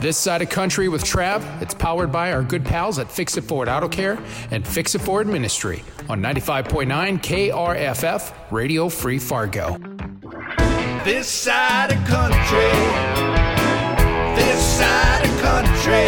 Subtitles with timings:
[0.00, 3.44] This Side of Country with Trav, it's powered by our good pals at Fix It
[3.44, 4.18] Forward Auto Care
[4.50, 9.76] and Fix It Forward Ministry on 95.9 KRFF Radio Free Fargo.
[11.04, 12.70] This side of country.
[14.42, 16.06] This side of country.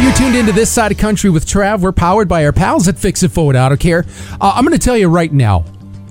[0.00, 1.80] You're tuned into this side of country with Trav.
[1.80, 4.04] We're powered by our pals at Fix It Forward Auto Care.
[4.40, 5.64] Uh, I'm going to tell you right now,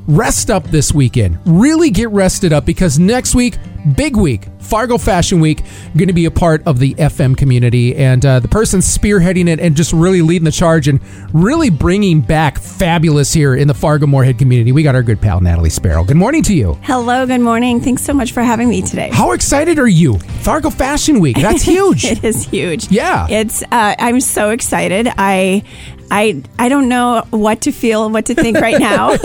[0.10, 1.40] rest up this weekend.
[1.46, 3.56] Really get rested up because next week,
[3.96, 5.64] big week, Fargo Fashion Week,
[5.98, 9.60] going to be a part of the FM community, and uh, the person spearheading it
[9.60, 11.00] and just really leading the charge and
[11.34, 14.72] really bringing back fabulous here in the Fargo Moorhead community.
[14.72, 16.04] We got our good pal Natalie Sparrow.
[16.04, 16.78] Good morning to you.
[16.84, 17.82] Hello, good morning.
[17.82, 19.10] Thanks so much for having me today.
[19.12, 20.18] How excited are you?
[20.20, 21.38] Fargo Fashion Week.
[21.38, 22.06] That's huge.
[22.06, 22.90] it is huge.
[22.92, 23.28] Yeah.
[23.30, 25.08] It's uh, I'm so excited.
[25.18, 25.64] I
[26.10, 29.12] I I don't know what to feel, and what to think right now.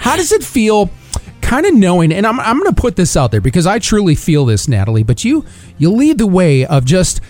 [0.00, 0.90] How does it feel?
[1.48, 4.14] Kind of knowing, and I'm, I'm going to put this out there because I truly
[4.14, 5.02] feel this, Natalie.
[5.02, 5.46] But you
[5.78, 7.22] you lead the way of just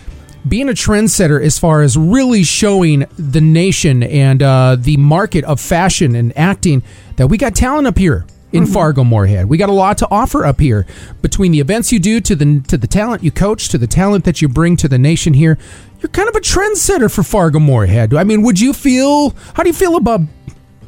[0.49, 5.61] being a trendsetter as far as really showing the nation and uh, the market of
[5.61, 6.83] fashion and acting
[7.15, 9.49] that we got talent up here in Fargo Moorhead.
[9.49, 10.85] We got a lot to offer up here
[11.23, 14.25] between the events you do to the to the talent you coach to the talent
[14.25, 15.59] that you bring to the nation here.
[16.01, 18.13] You're kind of a trendsetter for Fargo Moorhead.
[18.15, 19.31] I mean, would you feel?
[19.55, 20.23] How do you feel about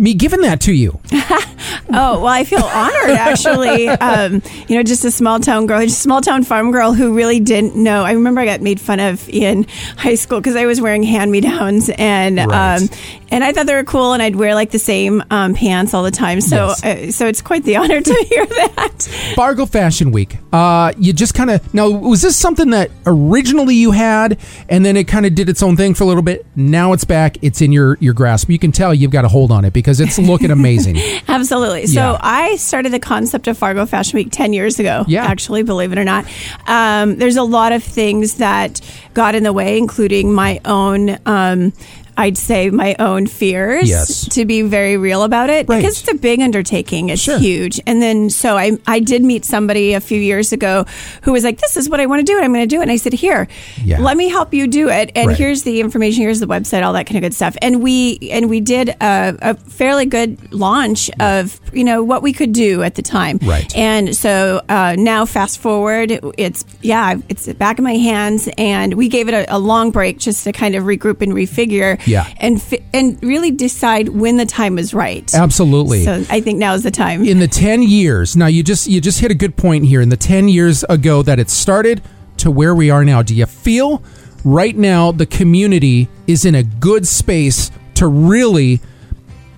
[0.00, 0.98] me giving that to you?
[1.12, 3.88] oh well, I feel honored actually.
[3.88, 7.14] Um, you know, just a small town girl, just a small town farm girl who
[7.14, 8.02] really didn't know.
[8.04, 11.30] I remember I got made fun of in high school because I was wearing hand
[11.30, 12.76] me downs and Right.
[12.80, 12.88] um,
[13.32, 16.02] and I thought they were cool, and I'd wear like the same um, pants all
[16.02, 16.40] the time.
[16.40, 16.84] So Yes.
[16.84, 19.08] uh, so it's quite the honor to hear that.
[19.36, 20.36] Fargo Fashion Week.
[20.52, 24.96] Uh, you just kind of now was this something that originally you had, and then
[24.96, 26.44] it kind of did its own thing for a little bit.
[26.56, 27.36] Now it's back.
[27.42, 28.48] It's in your your grasp.
[28.50, 30.98] You can tell you've got a hold on it because it's looking amazing.
[31.28, 31.86] Absolutely.
[31.86, 32.18] So Yeah.
[32.20, 35.04] I started the concept of Fargo Fashion Week 10 years ago.
[35.08, 35.24] Yeah.
[35.24, 36.26] Actually, believe it or not.
[36.68, 38.80] Um, there's a lot of things that
[39.14, 41.18] got in the way, including my own.
[41.26, 41.72] Um,
[42.16, 44.28] I'd say my own fears Yes.
[44.30, 45.78] to be very real about it Right.
[45.80, 47.08] because it's a big undertaking.
[47.08, 47.38] It's Sure.
[47.38, 47.80] huge.
[47.86, 50.84] And then so I I did meet somebody a few years ago
[51.22, 52.80] who was like, "This is what I want to do, and I'm going to do
[52.80, 53.48] it." And I said, "Here,
[53.84, 54.00] Yeah.
[54.00, 55.10] let me help you do it.
[55.14, 55.36] And Right.
[55.36, 56.22] here's the information.
[56.22, 56.84] Here's the website.
[56.84, 60.36] All that kind of good stuff." And we and we did a, a fairly good
[60.52, 63.38] launch of you know what we could do at the time.
[63.42, 63.74] Right.
[63.76, 69.08] And so uh, now, fast forward, it's yeah, it's back in my hands, and we
[69.08, 71.98] gave it a, a long break just to kind of regroup and refigure.
[72.10, 72.32] Yeah.
[72.38, 75.32] And fi- and really decide when the time is right.
[75.34, 76.04] Absolutely.
[76.04, 77.24] So I think now is the time.
[77.24, 80.08] in the 10 years now you just you just hit a good point here in
[80.08, 82.02] the 10 years ago that it started
[82.38, 84.02] to where we are now do you feel
[84.44, 88.80] right now the community is in a good space to really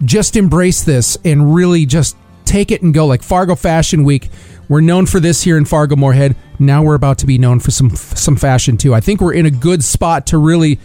[0.04, 4.28] just embrace this and really just take it and go like Fargo Fashion Week
[4.68, 7.70] we're known for this here in Fargo Moorhead now we're about to be known for
[7.70, 10.78] some some fashion too I think we're in a good spot to really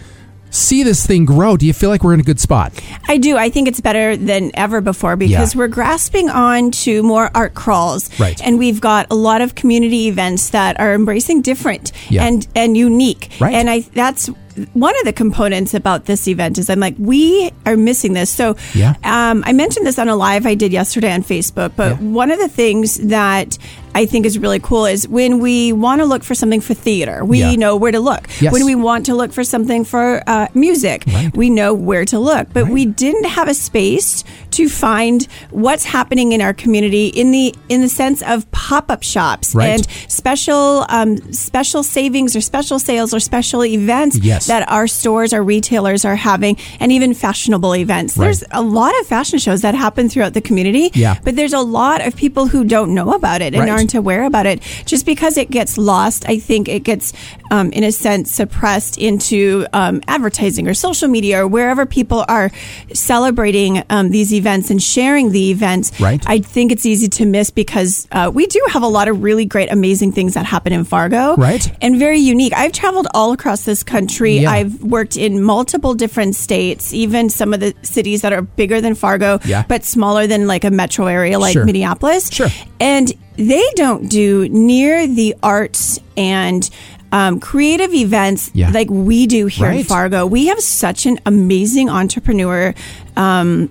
[0.49, 2.73] see this thing grow do you feel like we're in a good spot
[3.09, 3.37] I do.
[3.37, 5.59] I think it's better than ever before because Yeah.
[5.59, 8.09] we're grasping on to more art crawls.
[8.19, 8.39] Right.
[8.45, 12.25] And we've got a lot of community events that are embracing different Yeah.
[12.25, 13.29] and and unique.
[13.39, 13.53] Right.
[13.53, 14.29] And I that's
[14.73, 18.29] one of the components about this event is I'm like, we are missing this.
[18.29, 18.95] So Yeah.
[19.03, 22.07] um, I mentioned this on a live I did yesterday on Facebook, but Yeah.
[22.07, 23.57] one of the things that
[23.95, 27.25] I think is really cool is when we want to look for something for theater,
[27.25, 27.55] we Yeah.
[27.55, 28.27] know where to look.
[28.39, 28.53] Yes.
[28.53, 31.35] When we want to look for something for uh, music, Right.
[31.35, 32.47] we know where to look.
[32.53, 32.73] But Right.
[32.73, 34.23] we didn't have a space
[34.57, 39.03] to find what's happening in our community in the in the sense of pop up
[39.03, 39.69] shops Right.
[39.69, 44.47] and special um, special savings or special sales or special events Yes.
[44.47, 48.17] that our stores, our retailers are having, and even fashionable events.
[48.17, 48.25] Right.
[48.25, 50.89] There's a lot of fashion shows that happen throughout the community.
[50.93, 51.19] Yeah.
[51.23, 53.69] But there's a lot of people who don't know about it and Right.
[53.69, 54.61] aren't aware about it.
[54.85, 57.13] Just because it gets lost, I think it gets,
[57.51, 62.49] um, in a sense, suppressed into um, advertising or social media or wherever people are
[62.93, 65.99] celebrating um, these events and sharing the events.
[65.99, 66.23] Right.
[66.27, 69.45] I think it's easy to miss because uh, we do have a lot of really
[69.45, 71.35] great, amazing things that happen in Fargo.
[71.35, 71.67] Right.
[71.81, 72.53] And very unique.
[72.53, 74.39] I've traveled all across this country.
[74.39, 74.51] Yeah.
[74.51, 78.95] I've worked in multiple different states, even some of the cities that are bigger than
[78.95, 79.63] Fargo, Yeah.
[79.67, 81.65] but smaller than like a metro area like Sure.
[81.65, 82.31] Minneapolis.
[82.31, 82.47] Sure.
[82.79, 86.67] And they don't do near the arts and
[87.11, 88.69] um, creative events Yeah.
[88.71, 90.25] like we do here in Fargo.
[90.25, 92.73] We have such an amazing entrepreneur
[93.15, 93.69] um,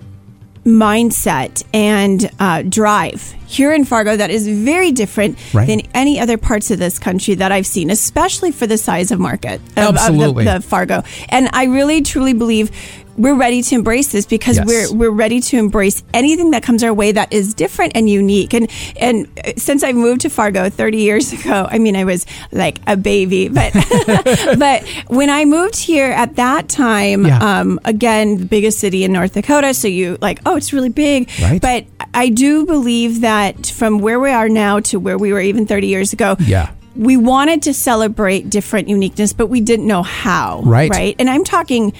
[0.67, 5.65] mindset and uh, drive here in Fargo that is very different Right.
[5.67, 9.19] than any other parts of this country that I've seen, especially for the size of
[9.19, 11.03] market of, of the- the, Fargo.
[11.29, 12.69] And I really truly believe
[13.17, 14.67] we're ready to embrace this because Yes.
[14.67, 18.53] we're we're ready to embrace anything that comes our way that is different and unique.
[18.53, 18.69] And
[18.99, 22.79] and uh, since I moved to Fargo 30 years ago, I mean I was like
[22.87, 23.73] a baby, but
[24.57, 27.59] but when I moved here at that time, Yeah.
[27.59, 31.29] um, again the biggest city in North Dakota, so you like oh it's really big,
[31.41, 31.61] Right.
[31.61, 35.65] But I do believe that from where we are now to where we were even
[35.67, 36.69] 30 years ago, Yeah.
[36.97, 40.61] We wanted to celebrate different uniqueness, but we didn't know how.
[40.63, 40.89] Right.
[40.89, 41.15] Right.
[41.19, 41.93] And I'm talking,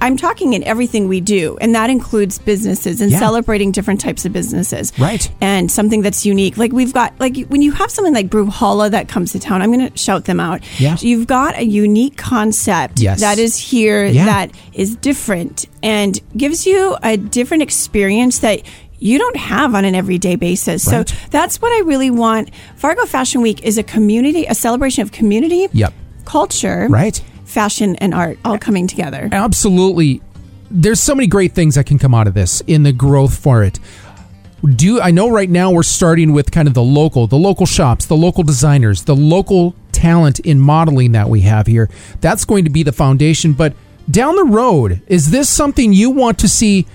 [0.00, 3.18] I'm talking in everything we do, and that includes businesses and Yeah.
[3.18, 4.92] celebrating different types of businesses.
[4.98, 5.30] Right.
[5.40, 6.56] And something that's unique.
[6.56, 9.72] Like we've got, like when you have something like Brewhalla that comes to town, I'm
[9.72, 10.60] going to shout them out.
[10.80, 10.96] Yeah.
[11.00, 13.20] You've got a unique concept Yes.
[13.20, 14.24] that is here Yeah.
[14.26, 18.62] that is different and gives you a different experience that
[19.00, 20.86] you don't have on an everyday basis.
[20.86, 21.08] Right.
[21.08, 22.50] So that's what I really want.
[22.76, 25.92] Fargo Fashion Week is a community, a celebration of community, Yep.
[26.26, 27.20] culture, Right.
[27.44, 29.28] fashion, and art all coming together.
[29.32, 30.20] absolutely
[30.70, 33.64] there's so many great things that can come out of this in the growth for
[33.64, 33.80] it
[34.76, 38.06] do i know right now we're starting with kind of the local the local shops
[38.06, 41.88] the local designers the local talent in modeling that we have here
[42.20, 43.72] that's going to be the foundation but
[44.10, 46.86] down the road is this something you want to see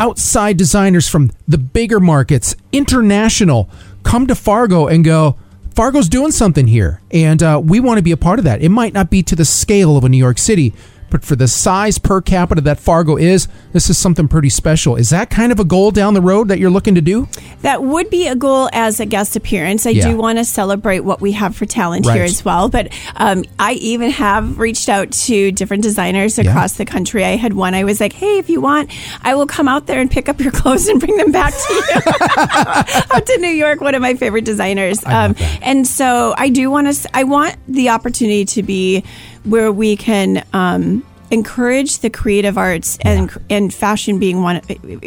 [0.00, 3.70] outside designers from the bigger markets international
[4.02, 5.36] come to fargo and go
[5.74, 8.60] Fargo's doing something here, and uh, we want to be a part of that.
[8.60, 10.74] It might not be to the scale of a New York City,
[11.10, 14.96] but for the size per capita that Fargo is, this is something pretty special.
[14.96, 17.28] Is that kind of a goal down the road that you're looking to do?
[17.62, 19.86] That would be a goal as a guest appearance.
[19.86, 20.08] I Yeah.
[20.10, 22.14] do want to celebrate what we have for talent Right.
[22.16, 22.68] here as well.
[22.68, 27.24] But um, I even have reached out to different designers across the country.
[27.24, 28.90] I had one, I was like, hey, if you want,
[29.22, 31.74] I will come out there and pick up your clothes and bring them back to
[31.74, 31.82] you.
[33.14, 35.00] out to New York, one of my favorite designers.
[35.04, 39.04] Um, and so I do want to, I want the opportunity to be
[39.44, 44.60] where we can, um, encourage the creative arts and and fashion being one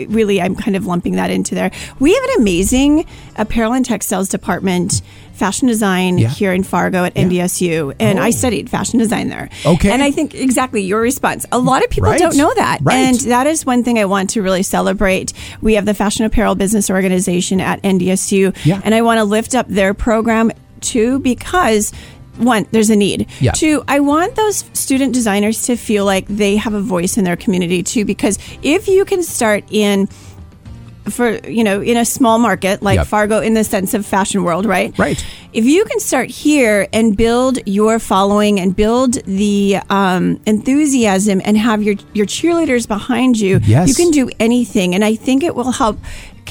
[0.07, 1.69] really I'm kind of lumping that into there.
[1.99, 5.01] We have an amazing apparel and textiles department
[5.33, 6.29] fashion design Yeah.
[6.29, 9.49] here in Fargo at NDSU and I studied fashion design there.
[9.65, 9.91] Okay.
[9.91, 11.45] And I think exactly your response.
[11.51, 12.19] A lot of people Right.
[12.19, 12.79] don't know that.
[12.81, 12.95] Right.
[12.95, 15.33] And that is one thing I want to really celebrate.
[15.61, 18.79] We have the Fashion Apparel Business Organization at NDSU Yeah.
[18.85, 21.91] and I want to lift up their program too because
[22.37, 23.27] one, there's a need.
[23.39, 23.51] Yeah.
[23.51, 27.35] Two, I want those student designers to feel like they have a voice in their
[27.37, 30.07] community too, because if you can start in
[31.09, 33.07] for you know in a small market like Yep.
[33.07, 34.97] Fargo in the sense of fashion world, right?
[34.97, 35.23] Right.
[35.51, 41.57] If you can start here and build your following and build the um, enthusiasm and
[41.57, 43.89] have your your cheerleaders behind you, Yes.
[43.89, 45.99] you can do anything, and I think it will help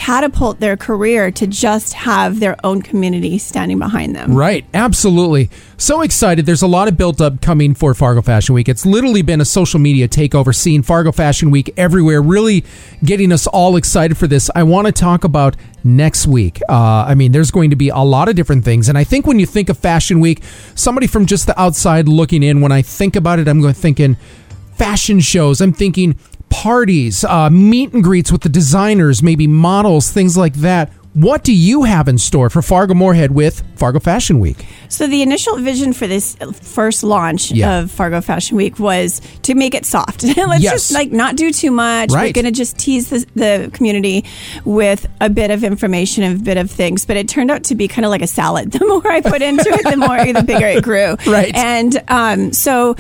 [0.03, 4.35] catapult their career to just have their own community standing behind them.
[4.35, 5.49] Right, absolutely.
[5.77, 6.45] So excited.
[6.45, 8.69] There's a lot of built up coming for Fargo Fashion Week.
[8.69, 12.65] It's literally been a social media takeover, seeing Fargo Fashion Week everywhere, really
[13.05, 14.51] getting us all excited for this.
[14.57, 15.55] I want to talk about
[15.85, 16.61] next week.
[16.69, 18.89] Uh, I mean, there's going to be a lot of different things.
[18.89, 20.43] And I think when you think of Fashion Week,
[20.75, 24.17] somebody from just the outside looking in, when I think about it, I'm going thinking
[24.75, 25.61] fashion shows.
[25.61, 26.19] I'm thinking
[26.53, 30.93] parties, uh, meet and greets with the designers, maybe models, things like that.
[31.15, 34.65] What do you have in store for Fargo Moorhead with Fargo Fashion Week?
[34.89, 37.81] So the initial vision for this first launch Yeah.
[37.81, 40.23] of Fargo Fashion Week was to make it soft.
[40.37, 40.73] Let's Yes.
[40.73, 42.11] just like not do too much.
[42.13, 44.25] We're going to just tease the, the community
[44.65, 47.05] with a bit of information and a bit of things.
[47.07, 48.71] But it turned out to be kind of like a salad.
[48.83, 51.17] The more I put into it, the more the bigger it grew.
[51.27, 51.53] Right.
[51.55, 52.95] And um, so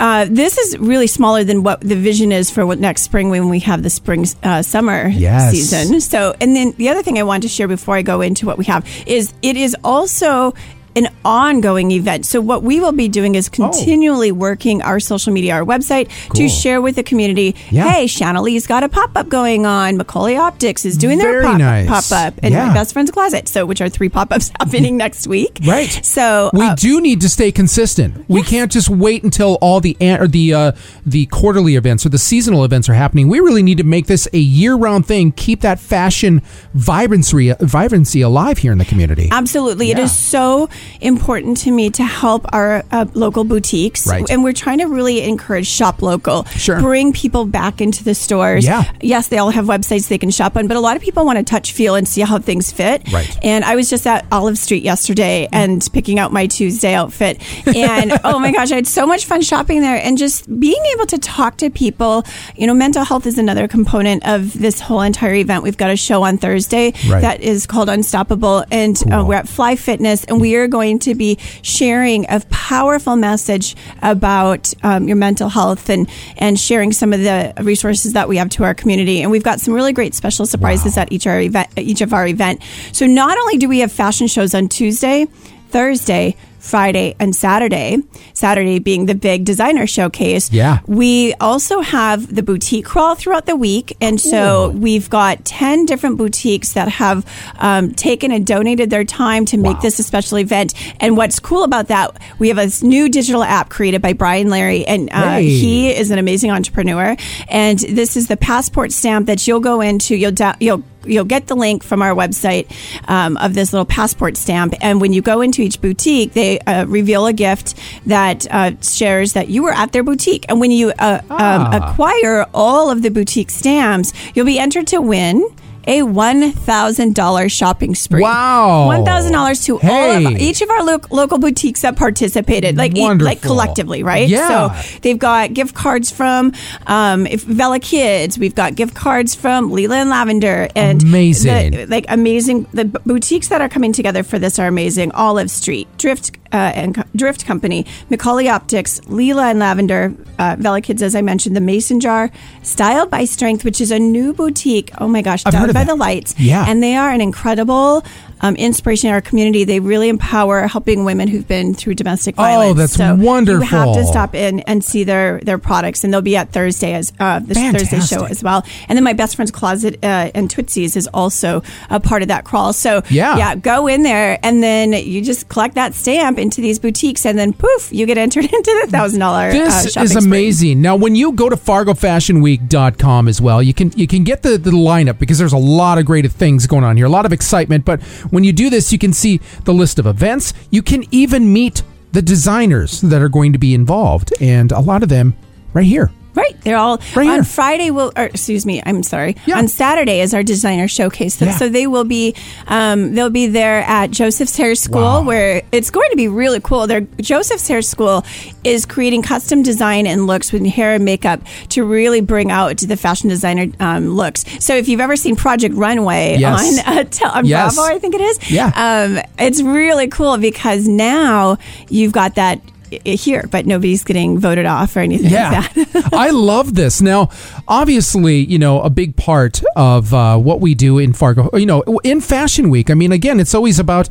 [0.00, 3.48] uh, this is really smaller than what the vision is for what next spring when
[3.48, 5.52] we have the spring uh, summer Yes.
[5.52, 6.00] season.
[6.00, 8.58] So, and then the other thing I want to share before I go into what
[8.58, 10.54] we have is it is also also
[10.96, 12.26] an ongoing event.
[12.26, 16.36] So what we will be doing is continually working our social media, our website Cool.
[16.36, 17.54] to share with the community.
[17.70, 17.88] Yeah.
[17.90, 19.96] Hey, Chanelle's got a pop up going on.
[19.96, 21.88] Macaulay Optics is doing their pop nice.
[21.88, 22.68] pop up, and Yeah.
[22.68, 23.46] my best friend's closet.
[23.48, 25.58] So which are three pop ups happening next week.
[25.66, 25.90] Right.
[26.04, 28.24] So We uh, do need to stay consistent.
[28.28, 30.72] We can't just wait until all the an- or the uh,
[31.04, 33.28] the quarterly events or the seasonal events are happening.
[33.28, 35.32] We really need to make this a year-round thing.
[35.32, 36.40] Keep that fashion
[36.74, 39.28] vibrancy vibrancy alive here in the community.
[39.30, 39.90] Absolutely.
[39.90, 40.04] It Yeah.
[40.04, 40.68] is so
[41.00, 44.06] important to me to help our uh, local boutiques.
[44.06, 44.28] Right.
[44.30, 46.44] And we're trying to really encourage shop local.
[46.44, 46.80] Sure.
[46.80, 48.64] Bring people back into the stores.
[48.64, 48.90] Yeah.
[49.00, 51.38] Yes, they all have websites they can shop on, but a lot of people want
[51.38, 53.10] to touch, feel, and see how things fit.
[53.12, 53.38] Right.
[53.42, 57.40] And I was just at Olive Street yesterday and picking out my Tuesday outfit.
[57.66, 61.06] And oh my gosh, I had so much fun shopping there and just being able
[61.06, 62.24] to talk to people.
[62.56, 65.62] You know, mental health is another component of this whole entire event.
[65.62, 67.20] We've got a show on Thursday Right.
[67.20, 71.14] that is called Unstoppable, and uh, we're at Fly Fitness, and we are going to
[71.14, 76.06] be sharing a powerful message about um, your mental health and
[76.36, 79.22] and sharing some of the resources that we have to our community.
[79.22, 82.26] And we've got some really great special surprises at each our event, each of our
[82.26, 82.60] event.
[82.92, 85.26] So not only do we have fashion shows on Tuesday,
[85.70, 86.36] Thursday.
[86.58, 87.98] Friday and Saturday,
[88.34, 90.52] Saturday being the big designer showcase.
[90.52, 90.80] Yeah.
[90.86, 93.96] We also have the boutique crawl throughout the week.
[94.00, 97.24] And so we've got 10 different boutiques that have
[97.58, 99.80] um, taken and donated their time to make Wow.
[99.82, 100.74] this a special event.
[101.00, 104.84] And what's cool about that, we have a new digital app created by Brian Larry,
[104.86, 105.48] and uh, Hey.
[105.48, 107.16] he is an amazing entrepreneur.
[107.48, 110.16] And this is the passport stamp that you'll go into.
[110.16, 112.66] You'll da- you'll you'll get the link from our website
[113.08, 114.74] um, of this little passport stamp.
[114.80, 117.74] And when you go into each boutique, they uh, reveal a gift
[118.06, 120.44] that uh, shares that you were at their boutique.
[120.48, 121.90] And when you uh, um, Ah.
[121.92, 125.44] acquire all of the boutique stamps, you'll be entered to win.
[125.88, 128.22] A one thousand dollars shopping spree.
[128.22, 128.86] Wow.
[128.86, 132.96] One thousand dollars to all of each of our lo- local boutiques that participated, like
[132.96, 134.28] e- like collectively, right?
[134.28, 134.72] Yeah.
[134.80, 136.52] So they've got gift cards from
[136.86, 138.38] um, if Vela Kids.
[138.38, 141.70] We've got gift cards from Leela and Lavender, and Amazing.
[141.72, 142.66] the- like amazing.
[142.72, 145.12] The boutiques that are coming together for this are amazing.
[145.12, 146.32] Olive Street, Drift
[146.74, 151.60] and Drift Company, Macaulay Optics, Leela and Lavender, uh, Vela Kids, as I mentioned, the
[151.60, 152.30] Mason Jar,
[152.62, 154.90] Styled by Strength, which is a new boutique.
[154.98, 155.92] Oh my gosh, I've done heard of by that.
[155.92, 156.34] the lights.
[156.38, 156.64] Yeah.
[156.68, 158.04] and they are an incredible.
[158.42, 159.64] Um, inspiration in our community.
[159.64, 162.76] They really empower helping women who've been through domestic Oh, violence.
[162.78, 166.36] that's so You have to stop in and see their their products, and they'll be
[166.36, 168.62] at Thursday as uh, this Thursday show as well.
[168.88, 172.44] And then my best friend's closet uh, and Tootsie's is also a part of that
[172.44, 172.74] crawl.
[172.74, 173.38] So Yeah.
[173.38, 177.38] yeah, go in there, and then you just collect that stamp into these boutiques, and
[177.38, 179.50] then poof, you get entered into the thousand dollar.
[179.50, 180.82] This uh, is amazing.
[180.82, 184.70] Now, when you go to FargoFashionWeek.com as well, you can you can get the, the
[184.70, 187.84] lineup because there's a lot of great things going on here, a lot of excitement.
[187.84, 190.52] But when you do this, you can see the list of events.
[190.70, 195.02] You can even meet the designers that are going to be involved, and a lot
[195.02, 195.34] of them
[195.72, 196.10] right here.
[196.36, 197.44] Right, they're all Right on.
[197.44, 197.90] Friday.
[197.90, 199.36] Will or excuse me, I'm sorry.
[199.46, 199.58] Yeah.
[199.58, 201.34] On Saturday is our designer showcase.
[201.38, 201.56] So, Yeah.
[201.56, 202.34] so they will be
[202.68, 205.22] um, they'll be there at Josef's Hair School, Wow.
[205.22, 206.86] where it's going to be really cool.
[206.86, 208.24] Their Josef's Hair School
[208.64, 211.40] is creating custom design and looks with hair and makeup
[211.70, 214.44] to really bring out the fashion designer um, looks.
[214.62, 216.86] So if you've ever seen Project Runway Yes.
[216.86, 217.74] on uh, tel- on Yes.
[217.76, 218.50] Bravo, I think it is.
[218.50, 218.72] Yeah.
[218.76, 221.56] um, it's really cool because now
[221.88, 222.60] you've got that.
[222.90, 226.10] Here, but nobody's getting voted off or anything Yeah, like that.
[226.12, 227.02] I love this.
[227.02, 227.30] Now,
[227.66, 231.82] obviously, you know, a big part of uh, what we do in Fargo, you know,
[232.04, 232.90] in Fashion Week.
[232.90, 234.08] I mean, again, it's always about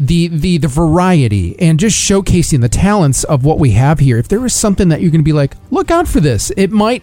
[0.00, 4.16] the the the variety and just showcasing the talents of what we have here.
[4.18, 6.70] If there is something that you're going to be like, look out for this, it
[6.70, 7.02] might.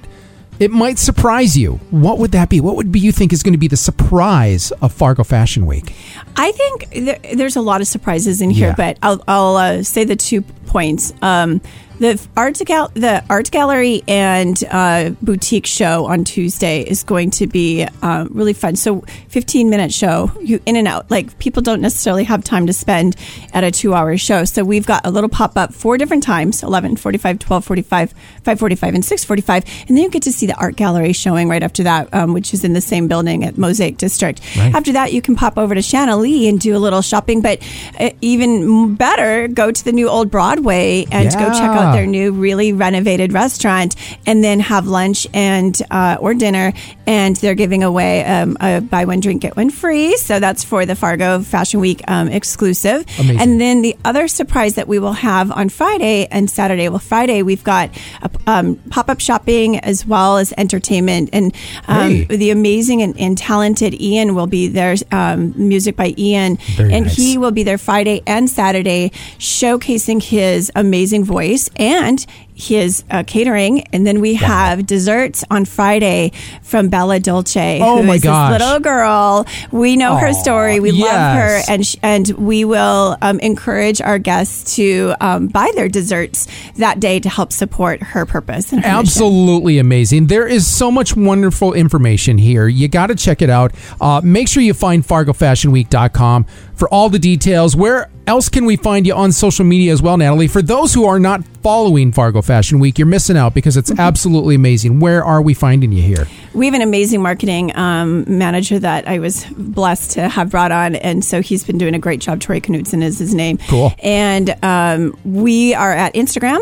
[0.59, 1.73] It might surprise you.
[1.91, 2.61] What would that be?
[2.61, 5.93] What would be you think is going to be the surprise of Fargo Fashion Week?
[6.37, 8.75] I think there, there's a lot of surprises in here, Yeah.
[8.75, 11.13] but I'll, I'll uh, say the two points.
[11.21, 11.59] Um,
[11.99, 17.47] the art gal- the art gallery and uh, boutique show on Tuesday is going to
[17.47, 18.75] be uh, really fun.
[18.75, 21.09] So, 15 minute show, you in and out.
[21.09, 23.15] Like people don't necessarily have time to spend
[23.53, 24.45] at a two hour show.
[24.45, 28.93] So we've got a little pop up four different times: 11, 45, 12, 45, 545,
[28.95, 29.85] and 645.
[29.87, 32.53] And then you get to see the art gallery showing right after that, um, which
[32.53, 34.41] is in the same building at Mosaic District.
[34.57, 34.73] Right.
[34.75, 37.41] After that, you can pop over to Shanna Lee and do a little shopping.
[37.41, 37.61] But
[37.99, 41.84] uh, even better, go to the new Old Broadway and go check Yeah.
[41.93, 46.73] Their new, really renovated restaurant, and then have lunch and uh, or dinner.
[47.07, 50.17] And they're giving away um, a buy one drink get one free.
[50.17, 53.05] So that's for the Fargo Fashion Week um, exclusive.
[53.19, 53.39] Amazing.
[53.39, 56.89] And then the other surprise that we will have on Friday and Saturday.
[56.89, 57.89] Well, Friday we've got
[58.21, 61.53] a, um, pop up shopping as well as entertainment, and
[61.87, 62.23] um, Hey.
[62.25, 64.95] the amazing and, and talented Ian will be there.
[65.11, 67.15] Um, music by Ian, Very and nice.
[67.15, 73.81] he will be there Friday and Saturday, showcasing his amazing voice and his uh, catering.
[73.93, 76.31] And then we have desserts on Friday
[76.63, 77.79] from Bella Dolce.
[77.81, 78.51] Oh who my gosh.
[78.51, 79.45] little girl.
[79.71, 80.79] We know her story.
[80.79, 85.71] We love her, and sh- and we will um, encourage our guests to um, buy
[85.75, 86.47] their desserts
[86.77, 88.71] that day to help support her purpose.
[88.71, 88.99] And her mission.
[88.99, 90.27] Absolutely amazing.
[90.27, 92.67] There is so much wonderful information here.
[92.67, 93.73] You got to check it out.
[93.99, 96.45] Uh, make sure you find FargoFashionWeek.com
[96.75, 97.75] for all the details.
[97.75, 100.47] Where else can we find you on social media as well, Natalie?
[100.47, 104.55] For those who are not following Fargo Fashion Week, you're missing out because it's absolutely
[104.55, 104.99] amazing.
[104.99, 106.27] Where are we finding you here?
[106.53, 110.95] We have an amazing marketing um, manager that I was blessed to have brought on,
[110.95, 112.39] and so he's been doing a great job.
[112.39, 113.57] Troy Knudsen is his name.
[113.67, 113.93] Cool.
[114.01, 116.59] And um, we are at Instagram.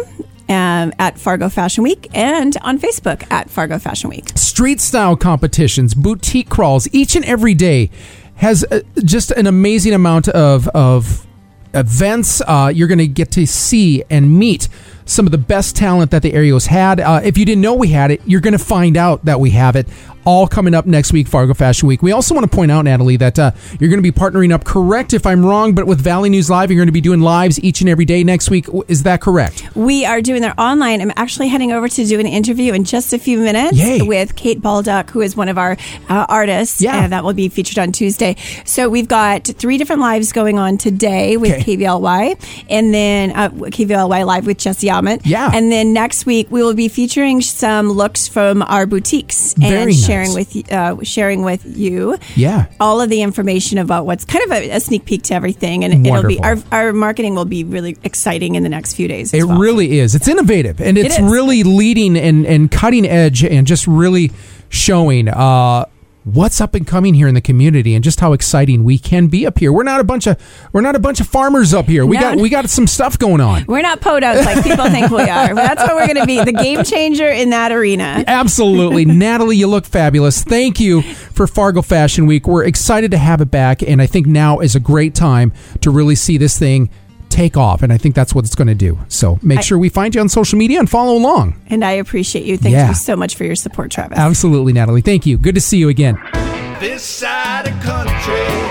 [0.50, 4.30] Um, at Fargo Fashion Week and on Facebook at Fargo Fashion Week.
[4.38, 7.90] street style competitions, boutique crawls, each and every day
[8.36, 11.25] has uh, just an amazing amount of of
[11.74, 12.42] events.
[12.42, 14.68] Uh, you're going to get to see and meet
[15.05, 17.00] some of the best talent that the has had.
[17.00, 19.51] Uh, if you didn't know we had it, you're going to find out that we
[19.51, 19.88] have it.
[20.25, 22.01] All coming up next week, Fargo Fashion Week.
[22.01, 24.63] We also want to point out, Natalie, that uh, you're going to be partnering up.
[24.63, 27.60] Correct if I'm wrong, but with Valley News Live, you're going to be doing lives
[27.62, 28.68] each and every day next week.
[28.88, 29.75] Is that correct?
[29.75, 31.01] We are doing their online.
[31.01, 34.01] I'm actually heading over to do an interview in just a few minutes Yay.
[34.01, 35.77] with Kate Baldock, who is one of our
[36.10, 36.82] uh, artists.
[36.82, 37.08] Yeah.
[37.08, 38.36] that will be featured on Tuesday.
[38.65, 41.77] So we've got three different lives going on today with Okay.
[41.77, 45.22] KVLY, and then uh, KVLY live with Jesse Yamit.
[45.25, 45.51] Yeah.
[45.53, 49.86] And then next week we will be featuring some looks from our boutiques Very and
[49.89, 50.08] nice.
[50.13, 52.17] Sharing with uh, sharing with you.
[52.36, 52.67] Yeah.
[52.79, 56.05] all of the information about what's kind of a, a sneak peek to everything, and
[56.05, 59.34] it'll be our, our marketing will be really exciting in the next few days.
[59.34, 59.58] as It well.
[59.58, 60.15] really is.
[60.15, 61.32] It's innovative and it's is.
[61.32, 64.32] really leading and, and cutting edge and just really
[64.70, 65.86] showing uh,
[66.24, 69.46] what's up and coming here in the community and just how exciting we can be
[69.46, 69.74] up here.
[69.74, 70.38] We're not a bunch of
[70.72, 72.06] we're not a bunch of farmers up here.
[72.06, 72.22] We No.
[72.22, 73.65] got we got some stuff going on.
[73.68, 75.53] We're not podos like people think we are.
[75.56, 78.24] That's what we're going to be the game changer in that arena.
[78.27, 79.06] Absolutely.
[79.24, 80.44] Natalie, you look fabulous.
[80.44, 82.48] Thank you for Fargo Fashion Week.
[82.48, 85.51] We're excited to have it back, and I think now is a great time
[85.82, 86.89] to really see this thing
[87.34, 88.98] take off, and I think that's what it's going to do.
[89.10, 91.56] So make I- sure we find you on social media and follow along.
[91.68, 92.58] And I appreciate you.
[92.58, 92.90] Thank Yeah.
[92.90, 94.18] you so much for your support, Travis.
[94.18, 95.02] Absolutely, Natalie.
[95.02, 95.38] Thank you.
[95.38, 96.18] Good to see you again.
[96.80, 98.62] This side of country.